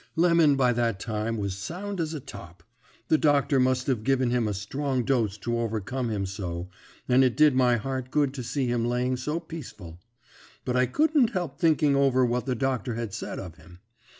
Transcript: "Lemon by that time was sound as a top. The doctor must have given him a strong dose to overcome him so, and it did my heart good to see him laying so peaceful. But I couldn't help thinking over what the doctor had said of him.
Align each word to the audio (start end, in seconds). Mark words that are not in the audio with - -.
"Lemon 0.15 0.55
by 0.55 0.73
that 0.73 0.99
time 0.99 1.37
was 1.37 1.55
sound 1.55 2.01
as 2.01 2.15
a 2.15 2.19
top. 2.19 2.63
The 3.09 3.19
doctor 3.19 3.59
must 3.59 3.85
have 3.85 4.03
given 4.03 4.31
him 4.31 4.47
a 4.47 4.53
strong 4.55 5.03
dose 5.03 5.37
to 5.37 5.59
overcome 5.59 6.09
him 6.09 6.25
so, 6.25 6.69
and 7.07 7.23
it 7.23 7.37
did 7.37 7.53
my 7.53 7.75
heart 7.75 8.09
good 8.09 8.33
to 8.33 8.41
see 8.41 8.65
him 8.65 8.83
laying 8.83 9.15
so 9.15 9.39
peaceful. 9.39 9.99
But 10.65 10.75
I 10.75 10.87
couldn't 10.87 11.33
help 11.33 11.59
thinking 11.59 11.95
over 11.95 12.25
what 12.25 12.47
the 12.47 12.55
doctor 12.55 12.95
had 12.95 13.13
said 13.13 13.37
of 13.37 13.57
him. 13.57 13.77